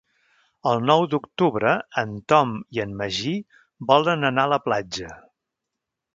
El 0.69 0.79
nou 0.85 1.03
d'octubre 1.11 1.73
en 2.03 2.15
Tom 2.33 2.55
i 2.77 2.81
en 2.87 2.97
Magí 3.03 3.35
volen 3.93 4.31
anar 4.33 4.49
a 4.51 4.53
la 4.57 4.61
platja. 4.71 5.15